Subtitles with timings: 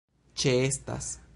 [0.43, 1.11] ĉeestas